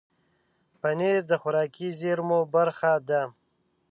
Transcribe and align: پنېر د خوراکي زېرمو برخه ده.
پنېر 0.81 1.19
د 1.31 1.33
خوراکي 1.41 1.87
زېرمو 1.99 2.39
برخه 2.55 2.91
ده. 3.09 3.21